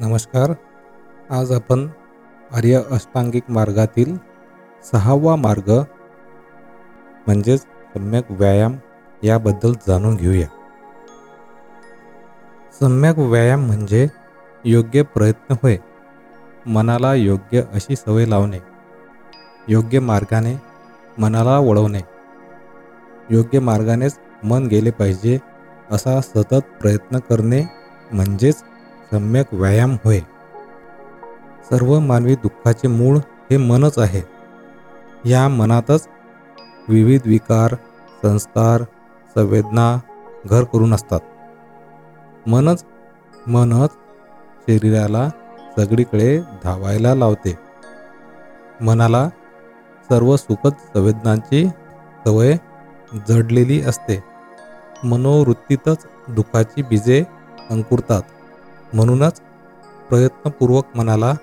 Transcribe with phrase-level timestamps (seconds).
[0.00, 0.52] नमस्कार.
[1.30, 1.86] आज आपण
[2.50, 4.16] आर्य अष्टांगिक मार्गातील
[4.84, 5.70] सहावा मार्ग
[7.26, 8.76] म्हणजेच सम्यक व्यायाम
[9.24, 10.46] याबद्दल जाणून घेऊया.
[12.80, 14.06] सम्यक व्यायाम म्हणजे
[14.64, 15.76] योग्य प्रयत्न होय
[16.66, 18.58] मनाला योग्य अशी सवय लावणे
[19.68, 20.56] योग्य मार्गाने
[21.18, 22.00] मनाला वळवणे
[23.30, 25.38] योग्य मार्गानेच मन गेले पाहिजे
[25.90, 27.64] असा सतत प्रयत्न करणे
[28.12, 28.62] म्हणजेच
[29.10, 30.20] सम्यक व्यायाम होय.
[31.70, 34.22] सर्व मानवी दुःखाचे मूळ हे मनच आहे.
[35.30, 36.08] या मनातच
[36.88, 37.74] विविध विकार
[38.22, 38.82] संस्कार
[39.34, 40.00] संवेदना
[40.46, 41.20] घर करून असतात.
[42.46, 42.84] मनच
[43.46, 43.90] मनच
[44.68, 45.28] शरीराला
[45.76, 47.58] सगळीकडे धावायला लावते.
[48.80, 49.28] मनाला
[50.10, 51.68] सर्व सुखद संवेदनांची
[52.24, 52.56] सवय
[53.28, 54.24] जडलेली असते.
[55.04, 57.24] मनोवृत्तीतच दुःखाची बीजे
[57.70, 58.22] अंकुरतात.
[58.96, 59.40] म्हणूनच
[60.08, 61.34] प्रयत्नपूर्वक मनाला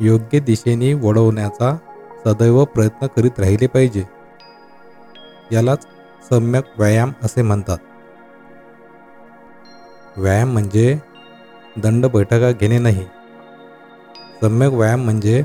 [0.00, 1.76] योग्य दिशेने वळवण्याचा
[2.24, 4.04] सदैव प्रयत्न करीत राहिले पाहिजे.
[5.52, 5.86] यालाच
[6.30, 7.78] सम्यक व्यायाम असे म्हणतात.
[10.16, 10.98] व्यायाम म्हणजे
[11.76, 13.06] दंड बैठका घेणे नाही.
[14.40, 15.44] सम्यक व्यायाम म्हणजे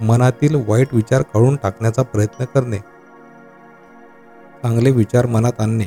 [0.00, 2.78] मनातील वाईट विचार काढून टाकण्याचा प्रयत्न करणे.
[4.62, 5.84] चांगले विचार मनात आणणे.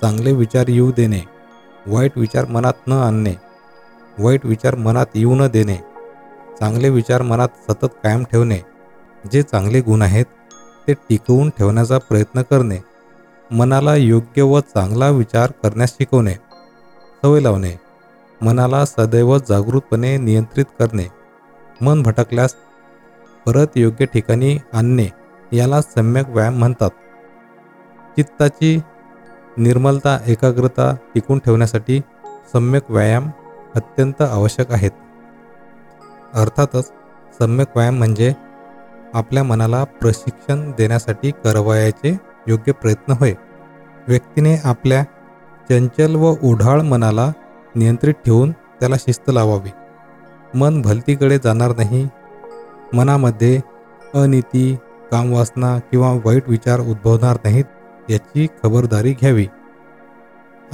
[0.00, 1.20] चांगले विचार येऊ देणे.
[1.86, 3.34] वाईट विचार मनात न आणणे.
[4.18, 5.76] वाईट विचार मनात येऊ न देणे.
[6.60, 8.58] चांगले विचार मनात सतत कायम ठेवणे.
[9.32, 10.24] जे चांगले गुण आहेत
[10.88, 12.78] ते टिकवून ठेवण्याचा प्रयत्न करणे.
[13.50, 16.34] मनाला योग्य व चांगला विचार करण्यास शिकवणे.
[17.22, 17.80] सवय लावणे.
[18.42, 21.08] मनाला सदैव जागृतपणे नियंत्रित करणे.
[21.80, 22.54] मन भटकल्यास
[23.46, 25.08] परत योग्य ठिकाणी आणणे
[25.52, 26.90] याला सम्यक व्यायाम म्हणतात.
[28.16, 28.80] चित्ताची
[29.56, 32.00] निर्मलता एकाग्रता टिकून ठेवण्यासाठी
[32.52, 33.30] सम्यक व्यायाम
[33.74, 34.90] अत्यंत आवश्यक आहेत.
[36.34, 36.92] अर्थातच
[37.38, 38.32] सम्यक व्यायाम म्हणजे
[39.14, 43.34] आपल्या मनाला प्रशिक्षण देण्यासाठी करवायचे योग्य प्रयत्न होय.
[44.08, 45.04] व्यक्तीने आपल्या
[45.68, 47.32] चंचल व उढाळ मनाला
[47.74, 49.70] नियंत्रित ठेवून त्याला शिस्त लावावी.
[50.54, 52.08] मन भलतीकडे जाणार नाही.
[52.92, 53.60] मनामध्ये
[54.14, 54.76] अनिती
[55.10, 57.64] कामवासना किंवा वाईट विचार उद्भवणार नाहीत
[58.10, 59.46] याची खबरदारी घ्यावी.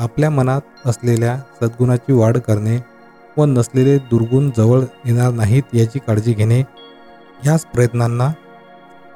[0.01, 2.85] आपल्या मनात असलेल्या सद्गुणाची वाढ करणे
[3.37, 6.61] व नसलेले दुर्गुण जवळ येणार नाहीत याची काळजी घेणे
[7.43, 8.31] ह्याच प्रयत्नांना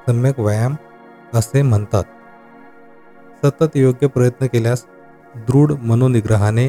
[0.07, 0.75] सम्यक व्यायाम
[1.35, 2.05] असे म्हणतात.
[3.45, 4.85] सतत योग्य प्रयत्न केल्यास
[5.37, 6.69] दृढ मनोनिग्रहाने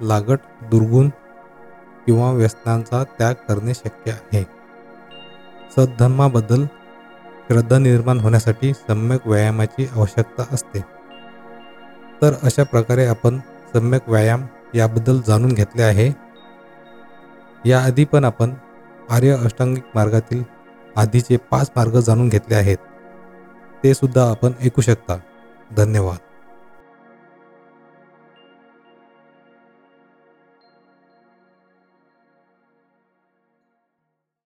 [0.00, 0.38] लागट
[0.70, 1.08] दुर्गुण
[2.06, 4.46] किंवा व्यसनांचा त्याग करणे शक्य आहे.
[5.76, 6.64] सद्धर्माबद्दल
[7.48, 10.94] श्रद्धा निर्माण होण्यासाठी सम्यक व्यायामाची आवश्यकता असते.
[12.24, 13.38] तर अशा प्रकारे आपण
[13.72, 16.12] सम्यक व्यायाम याबद्दल जाणून घेतले आहे.
[17.68, 18.54] याआधी पण आपण
[19.10, 20.42] आर्य अष्टांगिक मार्गातील
[20.96, 22.76] आधीचे पाच मार्ग जाणून घेतले आहेत.
[23.84, 25.18] ते सुद्धा आपण ऐकू शकता.
[25.76, 26.16] धन्यवाद.